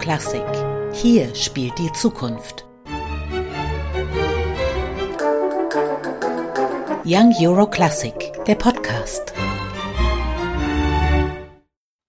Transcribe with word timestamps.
Classic. 0.00 0.42
Hier 0.94 1.34
spielt 1.34 1.78
die 1.78 1.92
Zukunft. 1.92 2.66
Young 7.04 7.34
Euro 7.38 7.68
Classic, 7.68 8.14
der 8.46 8.54
Podcast. 8.54 9.34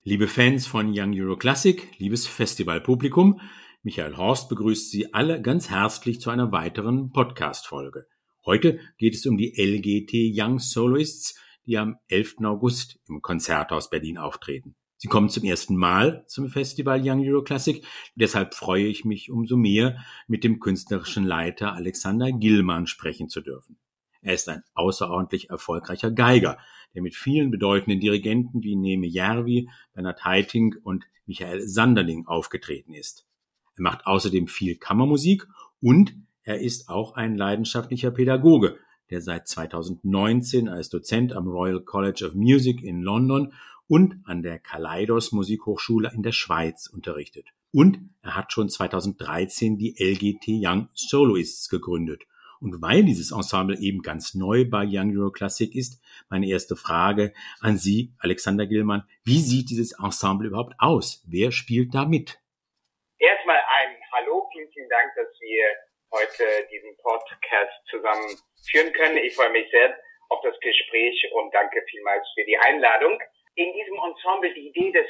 Liebe 0.03 0.29
Fans 0.29 0.67
von 0.67 0.93
Young 0.95 1.13
Euro 1.19 1.35
Classic, 1.35 1.85
liebes 1.97 2.27
Festivalpublikum, 2.27 3.41
Michael 3.83 4.15
Horst 4.15 4.47
begrüßt 4.47 4.89
Sie 4.89 5.13
alle 5.13 5.41
ganz 5.41 5.69
herzlich 5.69 6.21
zu 6.21 6.29
einer 6.29 6.53
weiteren 6.53 7.11
Podcast-Folge. 7.11 8.07
Heute 8.45 8.79
geht 8.99 9.15
es 9.15 9.25
um 9.25 9.35
die 9.35 9.53
LGT 9.57 10.31
Young 10.33 10.59
Soloists, 10.59 11.37
die 11.65 11.77
am 11.77 11.97
11. 12.07 12.37
August 12.45 12.99
im 13.09 13.21
Konzerthaus 13.21 13.89
Berlin 13.89 14.17
auftreten. 14.17 14.77
Sie 15.01 15.07
kommen 15.07 15.29
zum 15.29 15.43
ersten 15.45 15.77
Mal 15.77 16.23
zum 16.27 16.49
Festival 16.49 17.01
Young 17.03 17.27
Euro 17.27 17.41
Classic. 17.41 17.83
Deshalb 18.13 18.53
freue 18.53 18.85
ich 18.85 19.03
mich 19.03 19.31
umso 19.31 19.57
mehr, 19.57 19.97
mit 20.27 20.43
dem 20.43 20.59
künstlerischen 20.59 21.23
Leiter 21.23 21.73
Alexander 21.73 22.31
Gillmann 22.31 22.85
sprechen 22.85 23.27
zu 23.27 23.41
dürfen. 23.41 23.79
Er 24.21 24.35
ist 24.35 24.47
ein 24.47 24.61
außerordentlich 24.75 25.49
erfolgreicher 25.49 26.11
Geiger, 26.11 26.59
der 26.93 27.01
mit 27.01 27.15
vielen 27.15 27.49
bedeutenden 27.49 27.99
Dirigenten 27.99 28.61
wie 28.61 28.75
Neme 28.75 29.07
Järvi, 29.07 29.69
Bernhard 29.95 30.23
Heiting 30.23 30.75
und 30.83 31.05
Michael 31.25 31.67
Sanderling 31.67 32.27
aufgetreten 32.27 32.93
ist. 32.93 33.25
Er 33.77 33.81
macht 33.81 34.05
außerdem 34.05 34.45
viel 34.45 34.75
Kammermusik 34.75 35.47
und 35.81 36.13
er 36.43 36.61
ist 36.61 36.89
auch 36.89 37.15
ein 37.15 37.35
leidenschaftlicher 37.35 38.11
Pädagoge, 38.11 38.77
der 39.09 39.21
seit 39.21 39.47
2019 39.47 40.69
als 40.69 40.89
Dozent 40.89 41.33
am 41.33 41.47
Royal 41.47 41.81
College 41.81 42.23
of 42.27 42.35
Music 42.35 42.83
in 42.83 43.01
London 43.01 43.51
und 43.91 44.23
an 44.25 44.41
der 44.41 44.57
Kaleidos 44.57 45.33
Musikhochschule 45.33 46.09
in 46.15 46.23
der 46.23 46.31
Schweiz 46.31 46.87
unterrichtet. 46.87 47.47
Und 47.73 47.99
er 48.23 48.37
hat 48.37 48.53
schon 48.53 48.69
2013 48.69 49.77
die 49.77 49.95
LGT 49.99 50.63
Young 50.63 50.87
Soloists 50.93 51.67
gegründet. 51.67 52.23
Und 52.61 52.81
weil 52.81 53.03
dieses 53.03 53.33
Ensemble 53.33 53.77
eben 53.77 54.01
ganz 54.01 54.33
neu 54.33 54.63
bei 54.63 54.85
Young 54.87 55.11
Euro 55.17 55.29
Classic 55.29 55.75
ist, 55.75 56.01
meine 56.29 56.47
erste 56.47 56.77
Frage 56.77 57.33
an 57.59 57.75
Sie, 57.75 58.13
Alexander 58.19 58.65
Gillmann. 58.65 59.03
Wie 59.25 59.41
sieht 59.41 59.69
dieses 59.69 59.91
Ensemble 59.99 60.47
überhaupt 60.47 60.75
aus? 60.79 61.21
Wer 61.27 61.51
spielt 61.51 61.93
da 61.93 62.05
mit? 62.05 62.39
Erstmal 63.19 63.59
ein 63.59 63.97
Hallo, 64.13 64.47
vielen, 64.53 64.71
vielen 64.71 64.87
Dank, 64.87 65.11
dass 65.17 65.27
wir 65.41 65.65
heute 66.11 66.45
diesen 66.71 66.95
Podcast 66.95 67.75
zusammen 67.89 68.39
führen 68.71 68.93
können. 68.93 69.17
Ich 69.17 69.35
freue 69.35 69.51
mich 69.51 69.69
sehr 69.69 69.99
auf 70.29 70.39
das 70.43 70.57
Gespräch 70.61 71.27
und 71.33 71.53
danke 71.53 71.83
vielmals 71.89 72.25
für 72.33 72.45
die 72.45 72.57
Einladung 72.57 73.19
in 73.61 73.73
diesem 73.73 73.95
Ensemble, 73.95 74.53
die 74.53 74.69
Idee 74.69 74.91
des 74.91 75.07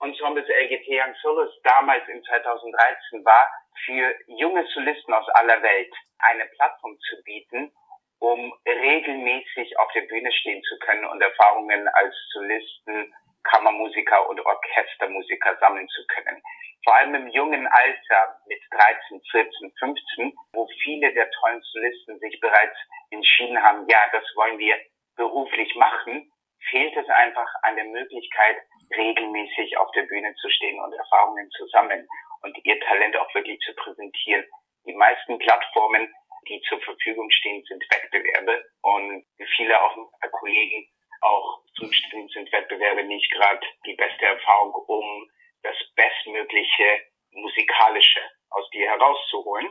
Ensembles 0.00 0.46
LGT 0.48 0.88
Young 0.88 1.14
Solos 1.22 1.50
damals 1.62 2.06
in 2.08 2.22
2013 2.22 3.24
war, 3.24 3.48
für 3.84 4.14
junge 4.26 4.64
Solisten 4.74 5.14
aus 5.14 5.28
aller 5.30 5.62
Welt 5.62 5.92
eine 6.18 6.44
Plattform 6.56 6.98
zu 7.08 7.22
bieten, 7.24 7.72
um 8.18 8.52
regelmäßig 8.66 9.78
auf 9.78 9.90
der 9.92 10.02
Bühne 10.02 10.30
stehen 10.32 10.62
zu 10.62 10.78
können 10.80 11.06
und 11.06 11.20
Erfahrungen 11.22 11.88
als 11.88 12.14
Solisten, 12.32 13.14
Kammermusiker 13.44 14.28
und 14.28 14.40
Orchestermusiker 14.44 15.56
sammeln 15.60 15.88
zu 15.88 16.06
können. 16.08 16.42
Vor 16.84 16.96
allem 16.96 17.14
im 17.14 17.28
jungen 17.28 17.66
Alter 17.66 18.40
mit 18.46 18.60
13, 18.70 19.20
14, 19.30 19.72
15, 19.78 20.32
wo 20.52 20.66
viele 20.82 21.12
der 21.14 21.30
tollen 21.30 21.62
Solisten 21.62 22.18
sich 22.18 22.38
bereits 22.40 22.76
entschieden 23.10 23.62
haben, 23.62 23.86
ja, 23.88 23.98
das 24.12 24.24
wollen 24.36 24.58
wir 24.58 24.76
beruflich 25.16 25.74
machen, 25.76 26.30
fehlt 26.70 26.96
es 26.96 27.08
einfach 27.08 27.48
an 27.62 27.76
der 27.76 27.84
Möglichkeit, 27.86 28.56
regelmäßig 28.96 29.76
auf 29.78 29.90
der 29.92 30.02
Bühne 30.02 30.34
zu 30.36 30.50
stehen 30.50 30.80
und 30.80 30.92
Erfahrungen 30.92 31.50
zu 31.50 31.66
sammeln 31.68 32.06
und 32.42 32.56
ihr 32.64 32.78
Talent 32.80 33.16
auch 33.16 33.34
wirklich 33.34 33.58
zu 33.60 33.74
präsentieren. 33.74 34.44
Die 34.86 34.94
meisten 34.94 35.38
Plattformen, 35.38 36.12
die 36.48 36.60
zur 36.68 36.80
Verfügung 36.80 37.30
stehen, 37.30 37.64
sind 37.64 37.82
Wettbewerbe 37.90 38.64
und 38.82 39.24
viele 39.56 39.80
auch 39.82 39.96
Kollegen 40.32 40.88
auch 41.22 41.62
zustimmen, 41.76 42.28
sind 42.28 42.52
Wettbewerbe 42.52 43.04
nicht 43.04 43.30
gerade 43.32 43.66
die 43.86 43.94
beste 43.94 44.26
Erfahrung, 44.26 44.74
um 44.74 45.30
das 45.62 45.76
bestmögliche 45.96 47.00
musikalische 47.30 48.20
aus 48.50 48.68
dir 48.70 48.88
herauszuholen. 48.90 49.68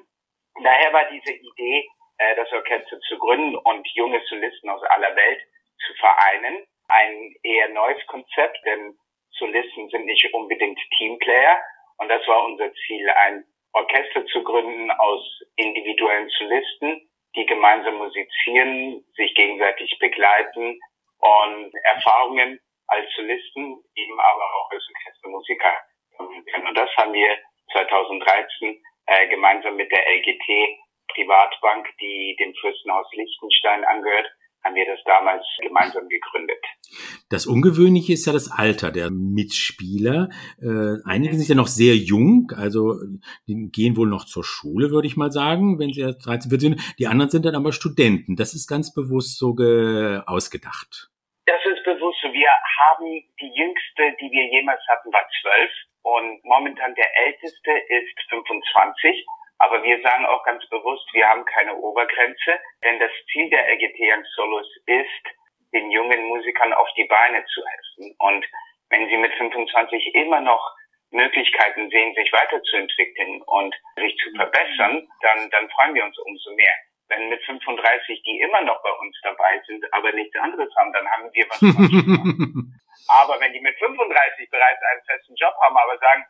Daher 0.61 0.93
war 0.93 1.05
diese 1.11 1.33
Idee, 1.33 1.87
äh, 2.17 2.35
das 2.35 2.51
Orchester 2.51 2.99
zu 3.01 3.17
gründen 3.19 3.55
und 3.55 3.87
junge 3.93 4.21
Solisten 4.27 4.69
aus 4.69 4.83
aller 4.83 5.15
Welt 5.15 5.41
zu 5.85 5.93
vereinen 5.95 6.65
ein 6.87 7.35
eher 7.43 7.69
neues 7.69 8.05
Konzept, 8.07 8.59
denn 8.65 8.97
Solisten 9.31 9.89
sind 9.89 10.05
nicht 10.05 10.33
unbedingt 10.33 10.79
Teamplayer. 10.97 11.61
Und 11.97 12.09
das 12.09 12.27
war 12.27 12.45
unser 12.45 12.71
Ziel, 12.73 13.09
ein 13.09 13.45
Orchester 13.73 14.25
zu 14.27 14.43
gründen 14.43 14.91
aus 14.91 15.41
individuellen 15.55 16.29
Solisten, 16.29 17.09
die 17.35 17.45
gemeinsam 17.45 17.95
musizieren, 17.95 19.03
sich 19.15 19.33
gegenseitig 19.33 19.97
begleiten 19.99 20.79
und 21.19 21.73
Erfahrungen 21.83 22.59
als 22.87 23.11
Solisten, 23.15 23.83
eben 23.95 24.19
aber 24.19 24.43
auch 24.55 24.71
als 24.71 24.83
Orchestermusiker. 24.95 25.73
Und 26.19 26.77
das 26.77 26.89
haben 26.97 27.13
wir 27.13 27.37
2013 27.71 28.83
äh, 29.07 29.27
gemeinsam 29.29 29.75
mit 29.75 29.91
der 29.91 30.07
LGT 30.07 30.79
Privatbank, 31.09 31.87
die 31.99 32.35
dem 32.39 32.53
Fürstenhaus 32.55 33.07
Liechtenstein 33.13 33.83
angehört, 33.85 34.31
haben 34.63 34.75
wir 34.75 34.85
das 34.85 34.99
damals 35.05 35.43
gemeinsam 35.61 36.07
gegründet. 36.07 36.63
Das 37.29 37.45
Ungewöhnliche 37.45 38.13
ist 38.13 38.25
ja 38.25 38.33
das 38.33 38.51
Alter 38.51 38.91
der 38.91 39.09
Mitspieler. 39.11 40.29
Äh, 40.61 41.01
einige 41.05 41.35
sind 41.35 41.49
ja 41.49 41.55
noch 41.55 41.67
sehr 41.67 41.95
jung, 41.95 42.51
also 42.55 42.95
die 43.47 43.69
gehen 43.71 43.97
wohl 43.97 44.07
noch 44.07 44.25
zur 44.25 44.43
Schule, 44.43 44.91
würde 44.91 45.07
ich 45.07 45.17
mal 45.17 45.31
sagen, 45.31 45.79
wenn 45.79 45.91
sie 45.91 46.01
13, 46.01 46.49
14 46.49 46.59
sind. 46.59 46.99
Die 46.99 47.07
anderen 47.07 47.29
sind 47.29 47.45
dann 47.45 47.55
aber 47.55 47.73
Studenten. 47.73 48.35
Das 48.35 48.53
ist 48.53 48.67
ganz 48.67 48.93
bewusst 48.93 49.37
so 49.37 49.55
ausgedacht. 50.25 51.09
Das 51.45 51.59
ist 51.65 51.83
bewusst 51.83 52.19
so. 52.21 52.31
Wir 52.31 52.49
haben 52.49 53.23
die 53.39 53.51
jüngste, 53.53 54.15
die 54.19 54.31
wir 54.31 54.45
jemals 54.49 54.81
hatten, 54.87 55.11
war 55.11 55.25
zwölf 55.41 55.71
und 56.03 56.43
momentan 56.43 56.95
der 56.95 57.07
älteste 57.27 57.71
ist 57.89 58.17
25 58.29 59.25
aber 59.59 59.83
wir 59.83 60.01
sagen 60.01 60.25
auch 60.25 60.43
ganz 60.43 60.67
bewusst, 60.69 61.07
wir 61.13 61.27
haben 61.27 61.45
keine 61.45 61.75
Obergrenze, 61.75 62.59
denn 62.83 62.99
das 62.99 63.11
Ziel 63.31 63.49
der 63.49 63.67
LGT 63.73 64.25
Solos 64.35 64.67
ist, 64.85 65.25
den 65.73 65.89
jungen 65.91 66.27
Musikern 66.27 66.73
auf 66.73 66.87
die 66.95 67.05
Beine 67.05 67.43
zu 67.45 67.61
helfen. 67.65 68.15
Und 68.19 68.45
wenn 68.89 69.07
sie 69.09 69.17
mit 69.17 69.33
25 69.33 70.15
immer 70.15 70.41
noch 70.41 70.61
Möglichkeiten 71.11 71.89
sehen, 71.89 72.13
sich 72.15 72.31
weiterzuentwickeln 72.31 73.41
und 73.43 73.75
sich 73.95 74.15
zu 74.17 74.31
verbessern, 74.35 75.07
dann, 75.21 75.49
dann 75.51 75.69
freuen 75.69 75.93
wir 75.95 76.03
uns 76.03 76.17
umso 76.19 76.51
mehr. 76.55 76.73
Wenn 77.09 77.29
mit 77.29 77.43
35 77.43 78.23
die 78.23 78.39
immer 78.41 78.61
noch 78.61 78.81
bei 78.81 78.91
uns 78.91 79.17
dabei 79.21 79.61
sind, 79.67 79.85
aber 79.93 80.11
nichts 80.13 80.35
anderes 80.37 80.73
haben, 80.75 80.93
dann 80.93 81.07
haben 81.09 81.29
wir 81.33 81.45
was 81.49 81.61
Aber 83.07 83.39
wenn 83.39 83.53
die 83.53 83.59
mit 83.59 83.77
35 83.77 84.49
bereits 84.49 84.81
einen 84.91 85.03
festen 85.05 85.35
Job 85.35 85.53
haben, 85.61 85.77
aber 85.77 85.97
sagen, 85.97 86.25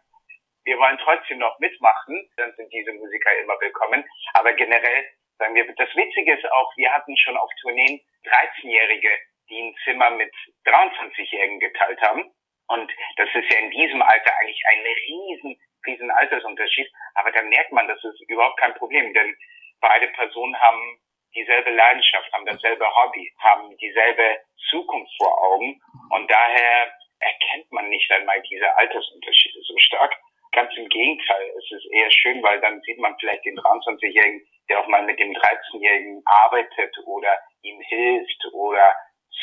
wir 0.65 0.77
wollen 0.77 0.97
trotzdem 0.99 1.39
noch 1.39 1.57
mitmachen, 1.59 2.29
dann 2.37 2.53
sind 2.55 2.71
diese 2.71 2.93
Musiker 2.93 3.31
immer 3.39 3.59
willkommen. 3.59 4.03
Aber 4.33 4.53
generell 4.53 5.09
sagen 5.37 5.55
wir, 5.55 5.65
das 5.75 5.95
Witzige 5.95 6.33
ist 6.33 6.51
auch, 6.51 6.71
wir 6.77 6.91
hatten 6.91 7.17
schon 7.17 7.37
auf 7.37 7.49
Tourneen 7.61 7.99
13-Jährige, 8.25 9.09
die 9.49 9.61
ein 9.61 9.75
Zimmer 9.83 10.09
mit 10.11 10.33
23-Jährigen 10.65 11.59
geteilt 11.59 12.01
haben. 12.01 12.31
Und 12.67 12.91
das 13.17 13.29
ist 13.33 13.51
ja 13.51 13.59
in 13.59 13.71
diesem 13.71 14.01
Alter 14.01 14.31
eigentlich 14.39 14.61
ein 14.67 14.79
riesen, 14.81 15.59
riesen 15.85 16.11
Altersunterschied. 16.11 16.89
Aber 17.15 17.31
da 17.31 17.41
merkt 17.43 17.71
man, 17.71 17.87
das 17.87 18.01
ist 18.03 18.21
überhaupt 18.29 18.59
kein 18.59 18.73
Problem, 18.75 19.13
denn 19.13 19.35
beide 19.81 20.07
Personen 20.09 20.59
haben 20.59 20.99
dieselbe 21.35 21.71
Leidenschaft, 21.71 22.31
haben 22.31 22.45
dasselbe 22.45 22.85
Hobby, 22.95 23.33
haben 23.39 23.75
dieselbe 23.77 24.39
Zukunft 24.69 25.11
vor 25.17 25.37
Augen. 25.43 25.81
Und 26.11 26.31
daher 26.31 26.93
erkennt 27.19 27.71
man 27.71 27.89
nicht 27.89 28.09
einmal 28.11 28.41
diese 28.43 28.75
Altersunterschiede 28.77 29.59
so 29.61 29.77
stark. 29.77 30.15
Ganz 30.53 30.71
im 30.77 30.87
Gegenteil, 30.87 31.51
es 31.57 31.71
ist 31.71 31.91
eher 31.91 32.11
schön, 32.11 32.43
weil 32.43 32.61
dann 32.61 32.79
sieht 32.81 32.99
man 32.99 33.15
vielleicht 33.19 33.43
den 33.43 33.57
23-Jährigen, 33.57 34.45
der 34.69 34.79
auch 34.79 34.87
mal 34.87 35.03
mit 35.03 35.19
dem 35.19 35.33
13-Jährigen 35.33 36.21
arbeitet 36.25 36.95
oder 37.05 37.39
ihm 37.63 37.79
hilft 37.81 38.45
oder 38.53 38.95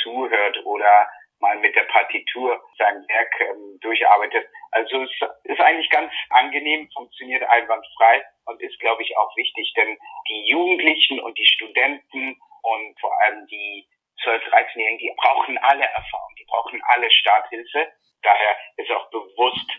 zuhört 0.02 0.64
oder 0.64 1.08
mal 1.40 1.58
mit 1.58 1.74
der 1.74 1.84
Partitur 1.84 2.62
sein 2.78 3.04
Werk 3.08 3.40
ähm, 3.40 3.78
durcharbeitet. 3.80 4.46
Also 4.70 5.02
es 5.02 5.10
ist 5.44 5.60
eigentlich 5.60 5.90
ganz 5.90 6.12
angenehm, 6.28 6.88
funktioniert 6.94 7.42
einwandfrei 7.42 8.24
und 8.46 8.62
ist, 8.62 8.78
glaube 8.78 9.02
ich, 9.02 9.16
auch 9.16 9.34
wichtig, 9.36 9.72
denn 9.76 9.98
die 10.28 10.46
Jugendlichen 10.48 11.18
und 11.18 11.36
die 11.36 11.46
Studenten 11.46 12.38
und 12.62 13.00
vor 13.00 13.20
allem 13.22 13.46
die 13.48 13.88
12-, 14.22 14.48
13-Jährigen, 14.48 14.98
die 14.98 15.12
brauchen 15.16 15.58
alle 15.58 15.84
Erfahrung, 15.84 16.34
die 16.38 16.46
brauchen 16.46 16.80
alle 16.88 17.10
Starthilfe. 17.10 17.90
Daher 18.22 18.56
ist 18.76 18.90
auch 18.92 19.10
bewusst 19.10 19.70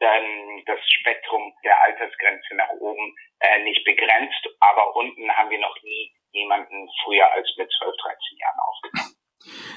dann 0.00 0.62
das 0.66 0.78
Spektrum 1.00 1.52
der 1.64 1.80
Altersgrenze 1.82 2.54
nach 2.54 2.70
oben 2.80 3.14
äh, 3.40 3.62
nicht 3.64 3.84
begrenzt, 3.84 4.48
aber 4.60 4.94
unten 4.96 5.30
haben 5.30 5.50
wir 5.50 5.60
noch 5.60 5.76
nie 5.82 6.12
jemanden 6.32 6.88
früher 7.04 7.30
als 7.32 7.48
mit 7.56 7.68
12, 7.78 7.96
13 7.96 8.38
Jahren 8.38 8.58
aufgenommen. 8.60 9.18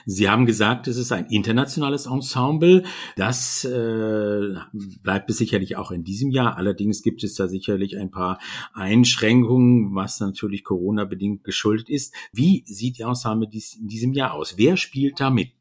Sie 0.05 0.29
haben 0.29 0.45
gesagt, 0.45 0.87
es 0.87 0.97
ist 0.97 1.11
ein 1.11 1.27
internationales 1.27 2.05
Ensemble. 2.05 2.83
Das 3.15 3.63
äh, 3.63 4.55
bleibt 5.03 5.29
es 5.29 5.37
sicherlich 5.37 5.77
auch 5.77 5.91
in 5.91 6.03
diesem 6.03 6.31
Jahr. 6.31 6.57
Allerdings 6.57 7.03
gibt 7.03 7.23
es 7.23 7.35
da 7.35 7.47
sicherlich 7.47 7.97
ein 7.97 8.11
paar 8.11 8.39
Einschränkungen, 8.73 9.95
was 9.95 10.19
natürlich 10.19 10.63
Corona-bedingt 10.63 11.43
geschuldet 11.43 11.89
ist. 11.89 12.15
Wie 12.33 12.63
sieht 12.65 12.99
Ihr 12.99 13.07
Ensemble 13.07 13.47
dies, 13.47 13.77
in 13.79 13.87
diesem 13.87 14.13
Jahr 14.13 14.33
aus? 14.33 14.57
Wer 14.57 14.77
spielt 14.77 15.19
da 15.19 15.29
mit? 15.29 15.51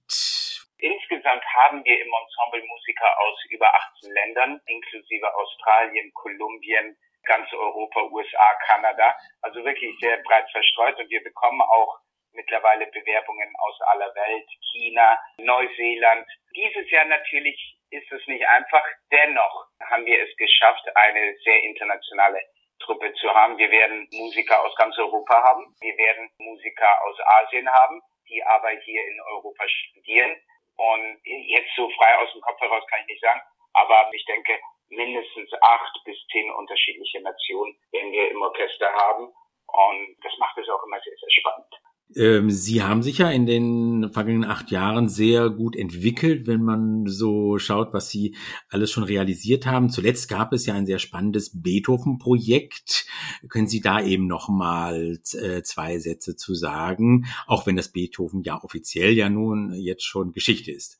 Insgesamt 1.20 1.44
haben 1.44 1.84
wir 1.84 2.00
im 2.00 2.10
Ensemble 2.10 2.66
Musiker 2.66 3.20
aus 3.20 3.44
über 3.50 3.68
18 3.74 4.10
Ländern, 4.10 4.58
inklusive 4.64 5.34
Australien, 5.34 6.10
Kolumbien, 6.14 6.96
ganz 7.24 7.52
Europa, 7.52 8.04
USA, 8.04 8.54
Kanada. 8.66 9.14
Also 9.42 9.62
wirklich 9.62 9.94
sehr 10.00 10.16
breit 10.22 10.50
verstreut 10.50 10.98
und 10.98 11.10
wir 11.10 11.22
bekommen 11.22 11.60
auch 11.60 11.98
mittlerweile 12.32 12.86
Bewerbungen 12.86 13.52
aus 13.58 13.78
aller 13.92 14.14
Welt, 14.14 14.48
China, 14.72 15.18
Neuseeland. 15.36 16.26
Dieses 16.56 16.90
Jahr 16.90 17.04
natürlich 17.04 17.76
ist 17.90 18.10
es 18.10 18.26
nicht 18.26 18.48
einfach. 18.48 18.86
Dennoch 19.12 19.66
haben 19.90 20.06
wir 20.06 20.24
es 20.24 20.34
geschafft, 20.38 20.88
eine 20.94 21.36
sehr 21.44 21.62
internationale 21.64 22.40
Truppe 22.78 23.12
zu 23.12 23.28
haben. 23.28 23.58
Wir 23.58 23.70
werden 23.70 24.08
Musiker 24.12 24.64
aus 24.64 24.74
ganz 24.76 24.96
Europa 24.96 25.34
haben. 25.34 25.66
Wir 25.82 25.98
werden 25.98 26.30
Musiker 26.38 27.02
aus 27.04 27.18
Asien 27.42 27.68
haben, 27.68 28.00
die 28.26 28.42
aber 28.42 28.70
hier 28.70 29.06
in 29.06 29.20
Europa 29.20 29.68
studieren. 29.68 30.40
Und 30.80 31.20
jetzt 31.24 31.76
so 31.76 31.90
frei 31.90 32.18
aus 32.18 32.32
dem 32.32 32.40
Kopf 32.40 32.58
heraus 32.60 32.86
kann 32.88 33.00
ich 33.02 33.08
nicht 33.08 33.20
sagen. 33.20 33.40
Aber 33.74 34.08
ich 34.12 34.24
denke, 34.24 34.58
mindestens 34.88 35.52
acht 35.60 36.00
bis 36.04 36.16
zehn 36.32 36.50
unterschiedliche 36.52 37.20
Nationen 37.20 37.78
werden 37.92 38.12
wir 38.12 38.30
im 38.30 38.40
Orchester 38.40 38.90
haben. 38.90 39.28
Und 39.66 40.16
das 40.22 40.32
macht 40.38 40.56
es 40.56 40.68
auch 40.70 40.82
immer 40.84 40.98
sehr, 41.00 41.16
sehr 41.20 41.30
spannend. 41.30 41.74
Ähm, 42.16 42.50
Sie 42.50 42.82
haben 42.82 43.02
sich 43.02 43.18
ja 43.18 43.30
in 43.30 43.46
den 43.46 44.10
vergangenen 44.12 44.50
acht 44.50 44.70
Jahren 44.70 45.08
sehr 45.08 45.48
gut 45.48 45.76
entwickelt, 45.76 46.46
wenn 46.46 46.62
man 46.62 47.06
so 47.06 47.58
schaut, 47.58 47.92
was 47.92 48.10
Sie 48.10 48.36
alles 48.68 48.90
schon 48.90 49.04
realisiert 49.04 49.66
haben. 49.66 49.90
Zuletzt 49.90 50.28
gab 50.28 50.52
es 50.52 50.66
ja 50.66 50.74
ein 50.74 50.86
sehr 50.86 50.98
spannendes 50.98 51.62
Beethoven-Projekt. 51.62 53.06
Können 53.48 53.68
Sie 53.68 53.80
da 53.80 54.00
eben 54.00 54.26
noch 54.26 54.48
mal 54.48 55.18
äh, 55.34 55.62
zwei 55.62 55.98
Sätze 55.98 56.34
zu 56.34 56.54
sagen, 56.54 57.26
auch 57.46 57.66
wenn 57.66 57.76
das 57.76 57.92
Beethoven 57.92 58.42
ja 58.42 58.58
offiziell 58.62 59.12
ja 59.12 59.28
nun 59.28 59.72
jetzt 59.74 60.04
schon 60.04 60.32
Geschichte 60.32 60.72
ist? 60.72 60.98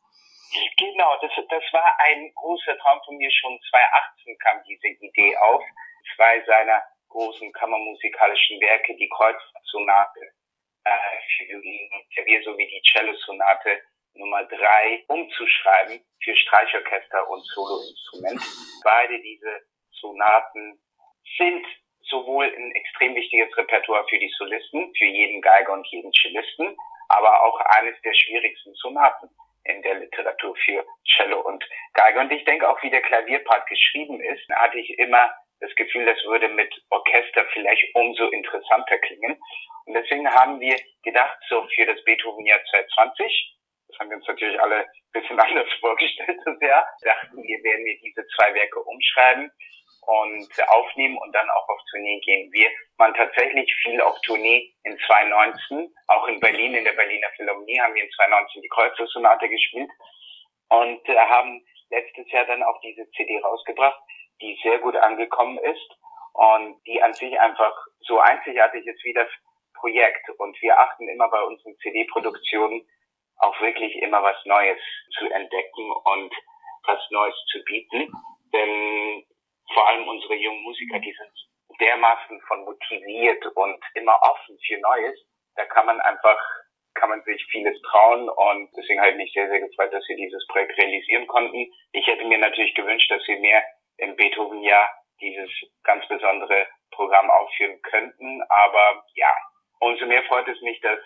Genau, 0.78 1.10
das, 1.22 1.30
das 1.48 1.62
war 1.72 1.90
ein 2.06 2.30
großer 2.34 2.76
Traum 2.78 2.98
von 3.04 3.16
mir. 3.16 3.30
Schon 3.30 3.58
2018 3.70 4.38
kam 4.38 4.58
diese 4.66 4.88
Idee 4.88 5.36
auf. 5.36 5.62
Zwei 6.14 6.42
seiner 6.46 6.82
großen 7.08 7.52
kammermusikalischen 7.52 8.60
Werke, 8.60 8.94
die 8.96 9.08
Kreuzsonate 9.08 10.39
äh, 10.84 10.90
für 11.36 11.48
Violin 11.48 11.90
und 11.92 12.10
Klavier 12.14 12.42
sowie 12.42 12.66
die 12.66 12.82
Cello-Sonate 12.82 13.82
Nummer 14.14 14.44
drei 14.44 15.04
umzuschreiben 15.08 16.04
für 16.22 16.36
Streichorchester 16.36 17.28
und 17.30 17.44
Soloinstrument. 17.46 18.42
Beide 18.82 19.20
diese 19.20 19.62
Sonaten 19.92 20.80
sind 21.38 21.66
sowohl 22.02 22.46
ein 22.46 22.72
extrem 22.72 23.14
wichtiges 23.14 23.56
Repertoire 23.56 24.06
für 24.08 24.18
die 24.18 24.32
Solisten, 24.36 24.92
für 24.96 25.04
jeden 25.04 25.40
Geiger 25.40 25.72
und 25.72 25.86
jeden 25.88 26.12
Cellisten, 26.12 26.76
aber 27.08 27.42
auch 27.42 27.60
eines 27.60 28.00
der 28.02 28.14
schwierigsten 28.14 28.74
Sonaten 28.74 29.30
in 29.64 29.82
der 29.82 29.94
Literatur 29.94 30.56
für 30.64 30.84
Cello 31.16 31.40
und 31.40 31.64
Geige. 31.92 32.20
Und 32.20 32.32
ich 32.32 32.44
denke 32.44 32.68
auch, 32.68 32.82
wie 32.82 32.90
der 32.90 33.02
Klavierpart 33.02 33.68
geschrieben 33.68 34.20
ist, 34.20 34.48
hatte 34.50 34.78
ich 34.78 34.98
immer 34.98 35.30
das 35.60 35.74
Gefühl, 35.76 36.06
das 36.06 36.22
würde 36.24 36.48
mit 36.48 36.72
Orchester 36.90 37.44
vielleicht 37.52 37.84
umso 37.94 38.28
interessanter 38.28 38.98
klingen. 38.98 39.38
Und 39.86 39.94
deswegen 39.94 40.28
haben 40.28 40.60
wir 40.60 40.76
gedacht, 41.02 41.38
so 41.48 41.66
für 41.74 41.86
das 41.86 42.02
Beethoven-Jahr 42.04 42.60
2020, 42.70 43.56
das 43.88 43.98
haben 43.98 44.10
wir 44.10 44.16
uns 44.16 44.28
natürlich 44.28 44.60
alle 44.60 44.76
ein 44.76 45.12
bisschen 45.12 45.38
anders 45.40 45.68
vorgestellt 45.80 46.38
das 46.44 46.60
Jahr, 46.60 46.86
dachten 47.02 47.42
wir, 47.42 47.64
werden 47.64 47.84
wir 47.84 47.98
diese 48.00 48.26
zwei 48.36 48.54
Werke 48.54 48.80
umschreiben 48.80 49.50
und 50.02 50.68
aufnehmen 50.68 51.18
und 51.18 51.34
dann 51.34 51.48
auch 51.50 51.68
auf 51.68 51.80
Tournee 51.90 52.20
gehen. 52.20 52.50
Wir 52.52 52.68
waren 52.96 53.14
tatsächlich 53.14 53.72
viel 53.82 54.00
auf 54.00 54.18
Tournee 54.22 54.72
in 54.84 54.98
2019, 55.06 55.92
auch 56.08 56.26
in 56.28 56.40
Berlin, 56.40 56.74
in 56.74 56.84
der 56.84 56.92
Berliner 56.92 57.28
Philharmonie 57.36 57.80
haben 57.80 57.94
wir 57.94 58.04
in 58.04 58.10
2019 58.10 58.62
die 58.62 58.68
Kreuzersonate 58.68 59.48
gespielt 59.48 59.90
und 60.70 61.06
äh, 61.08 61.16
haben 61.16 61.62
letztes 61.90 62.30
Jahr 62.30 62.46
dann 62.46 62.62
auch 62.62 62.80
diese 62.80 63.08
CD 63.10 63.38
rausgebracht 63.40 64.00
die 64.40 64.58
sehr 64.62 64.78
gut 64.78 64.96
angekommen 64.96 65.58
ist 65.58 65.96
und 66.32 66.80
die 66.86 67.02
an 67.02 67.12
sich 67.14 67.38
einfach 67.38 67.74
so 68.00 68.18
einzigartig 68.20 68.86
ist 68.86 69.04
wie 69.04 69.12
das 69.12 69.28
Projekt. 69.74 70.28
Und 70.38 70.60
wir 70.62 70.78
achten 70.78 71.08
immer 71.08 71.28
bei 71.28 71.42
unseren 71.42 71.76
CD-Produktionen 71.78 72.86
auch 73.38 73.58
wirklich 73.60 73.96
immer 74.02 74.22
was 74.22 74.36
Neues 74.44 74.80
zu 75.18 75.28
entdecken 75.30 75.90
und 75.90 76.34
was 76.84 77.00
Neues 77.10 77.34
zu 77.50 77.62
bieten. 77.64 78.12
Denn 78.52 79.24
vor 79.72 79.88
allem 79.88 80.08
unsere 80.08 80.34
jungen 80.34 80.62
Musiker, 80.62 80.98
die 80.98 81.12
sind 81.12 81.32
dermaßen 81.80 82.40
von 82.42 82.64
motiviert 82.64 83.44
und 83.54 83.82
immer 83.94 84.20
offen 84.22 84.58
für 84.66 84.78
Neues. 84.78 85.18
Da 85.56 85.64
kann 85.64 85.86
man 85.86 86.00
einfach, 86.00 86.38
kann 86.94 87.08
man 87.08 87.22
sich 87.22 87.44
vieles 87.50 87.80
trauen 87.82 88.28
und 88.28 88.70
deswegen 88.76 89.02
ich 89.04 89.16
mich 89.16 89.32
sehr, 89.32 89.48
sehr 89.48 89.60
gefreut, 89.60 89.92
dass 89.92 90.06
wir 90.08 90.16
dieses 90.16 90.46
Projekt 90.48 90.76
realisieren 90.76 91.26
konnten. 91.26 91.72
Ich 91.92 92.06
hätte 92.06 92.24
mir 92.26 92.38
natürlich 92.38 92.74
gewünscht, 92.74 93.10
dass 93.10 93.26
wir 93.26 93.38
mehr 93.38 93.62
im 94.00 94.16
Beethoven-Jahr 94.16 94.88
dieses 95.20 95.50
ganz 95.84 96.06
besondere 96.08 96.66
Programm 96.90 97.30
aufführen 97.30 97.80
könnten. 97.82 98.42
Aber 98.48 99.04
ja, 99.14 99.34
umso 99.80 100.06
mehr 100.06 100.22
freut 100.24 100.48
es 100.48 100.60
mich, 100.62 100.80
dass 100.80 100.98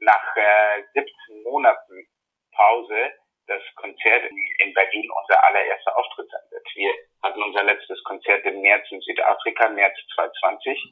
nach 0.00 0.36
äh, 0.36 0.82
17 0.94 1.42
Monaten 1.44 2.06
Pause 2.54 3.12
das 3.46 3.62
Konzert 3.76 4.24
in, 4.24 4.36
in 4.58 4.74
Berlin 4.74 5.08
unser 5.10 5.44
allererster 5.44 5.96
Auftritt 5.96 6.28
sein 6.30 6.42
wird. 6.50 6.66
Wir 6.74 6.92
hatten 7.22 7.42
unser 7.42 7.62
letztes 7.62 8.02
Konzert 8.04 8.44
im 8.44 8.60
März 8.60 8.86
in 8.90 9.00
Südafrika, 9.00 9.68
März 9.68 9.96
2020. 10.14 10.90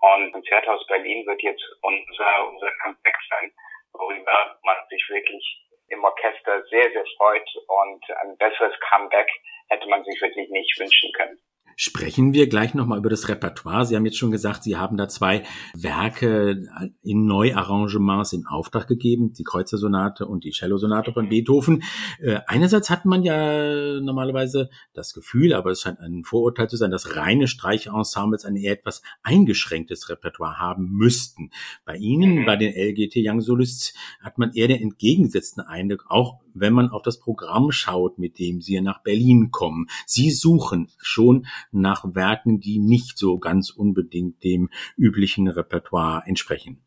Und 0.00 0.32
Konzerthaus 0.32 0.84
Berlin 0.88 1.24
wird 1.26 1.42
jetzt 1.42 1.64
unser, 1.82 2.48
unser 2.48 2.72
Comeback 2.82 3.16
sein, 3.30 3.52
worüber 3.92 4.58
man 4.64 4.76
sich 4.88 5.08
wirklich 5.08 5.62
im 5.92 6.02
Orchester 6.04 6.62
sehr, 6.70 6.90
sehr 6.90 7.04
freut 7.16 7.48
und 7.68 8.04
ein 8.22 8.36
besseres 8.38 8.74
Comeback 8.90 9.30
hätte 9.68 9.88
man 9.88 10.02
sich 10.04 10.20
wirklich 10.20 10.48
nicht 10.48 10.78
wünschen 10.78 11.12
können. 11.12 11.38
Sprechen 11.76 12.32
wir 12.32 12.48
gleich 12.48 12.74
nochmal 12.74 12.98
über 12.98 13.10
das 13.10 13.28
Repertoire. 13.28 13.86
Sie 13.86 13.96
haben 13.96 14.04
jetzt 14.04 14.18
schon 14.18 14.30
gesagt, 14.30 14.62
Sie 14.62 14.76
haben 14.76 14.96
da 14.96 15.08
zwei 15.08 15.42
Werke 15.74 16.68
in 17.02 17.26
Neuarrangements 17.26 18.32
in 18.32 18.46
Auftrag 18.46 18.86
gegeben, 18.86 19.32
die 19.32 19.44
Kreuzersonate 19.44 20.26
und 20.26 20.44
die 20.44 20.52
Cellosonate 20.52 21.12
von 21.12 21.28
Beethoven. 21.28 21.82
Äh, 22.20 22.40
einerseits 22.46 22.90
hat 22.90 23.04
man 23.04 23.22
ja 23.22 24.00
normalerweise 24.00 24.70
das 24.92 25.12
Gefühl, 25.12 25.54
aber 25.54 25.70
es 25.70 25.80
scheint 25.80 26.00
ein 26.00 26.24
Vorurteil 26.24 26.68
zu 26.68 26.76
sein, 26.76 26.90
dass 26.90 27.16
reine 27.16 27.46
Streichensembles 27.46 28.44
ein 28.44 28.56
eher 28.56 28.72
etwas 28.72 29.02
eingeschränktes 29.22 30.08
Repertoire 30.08 30.58
haben 30.58 30.90
müssten. 30.90 31.50
Bei 31.84 31.96
Ihnen, 31.96 32.40
mhm. 32.40 32.46
bei 32.46 32.56
den 32.56 32.72
LGT 32.72 33.16
Young 33.16 33.40
Solists, 33.40 33.94
hat 34.20 34.38
man 34.38 34.52
eher 34.52 34.68
den 34.68 34.80
entgegengesetzten 34.80 35.62
Eindruck, 35.62 36.04
auch 36.08 36.41
wenn 36.54 36.72
man 36.72 36.90
auf 36.90 37.02
das 37.02 37.20
Programm 37.20 37.70
schaut, 37.70 38.18
mit 38.18 38.38
dem 38.38 38.60
Sie 38.60 38.80
nach 38.80 39.02
Berlin 39.02 39.50
kommen. 39.50 39.86
Sie 40.06 40.30
suchen 40.30 40.92
schon 41.00 41.46
nach 41.70 42.04
Werken, 42.14 42.60
die 42.60 42.78
nicht 42.78 43.18
so 43.18 43.38
ganz 43.38 43.70
unbedingt 43.70 44.42
dem 44.44 44.70
üblichen 44.96 45.48
Repertoire 45.48 46.22
entsprechen. 46.26 46.84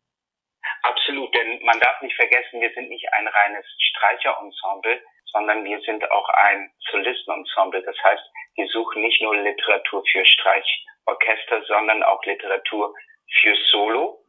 Absolut, 0.82 1.34
denn 1.34 1.64
man 1.64 1.80
darf 1.80 2.00
nicht 2.02 2.16
vergessen, 2.16 2.60
wir 2.60 2.70
sind 2.74 2.88
nicht 2.88 3.06
ein 3.12 3.26
reines 3.26 3.64
Streicherensemble, 3.78 5.00
sondern 5.32 5.64
wir 5.64 5.80
sind 5.80 6.02
auch 6.10 6.28
ein 6.30 6.70
Solistenensemble. 6.90 7.82
Das 7.82 7.96
heißt, 8.02 8.22
wir 8.56 8.66
suchen 8.68 9.02
nicht 9.02 9.20
nur 9.22 9.36
Literatur 9.36 10.02
für 10.10 10.24
Streichorchester, 10.24 11.62
sondern 11.66 12.02
auch 12.02 12.24
Literatur 12.24 12.94
für 13.40 13.54
Solo. 13.70 14.24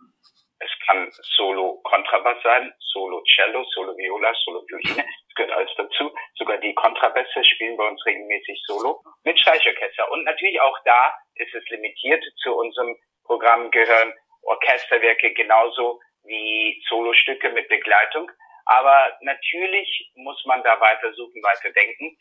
Es 0.59 0.71
kann 0.85 1.09
Solo 1.35 1.79
Kontrabass 1.83 2.41
sein, 2.43 2.73
Solo 2.79 3.21
Cello, 3.23 3.63
Solo 3.73 3.95
Viola, 3.95 4.33
Solo 4.43 4.63
Violine 4.67 5.05
gehört 5.35 5.53
alles 5.53 5.71
dazu. 5.77 6.13
Sogar 6.35 6.57
die 6.57 6.73
Kontrabässe 6.73 7.43
spielen 7.43 7.77
bei 7.77 7.87
uns 7.87 8.03
regelmäßig 8.05 8.61
Solo 8.65 9.01
mit 9.23 9.39
Streichorchester. 9.39 10.11
Und 10.11 10.23
natürlich 10.23 10.59
auch 10.59 10.77
da 10.83 11.13
ist 11.35 11.53
es 11.53 11.63
limitiert. 11.69 12.23
Zu 12.41 12.55
unserem 12.55 12.97
Programm 13.23 13.69
gehören 13.71 14.13
Orchesterwerke 14.43 15.33
genauso 15.33 15.99
wie 16.23 16.81
Solostücke 16.89 17.49
mit 17.49 17.67
Begleitung. 17.69 18.31
Aber 18.69 18.95
natürlich 19.21 20.12
muss 20.15 20.43
man 20.45 20.59
da 20.63 20.71
weiter 20.81 21.13
suchen, 21.15 21.41
weiter 21.41 21.74
denken. 21.74 22.17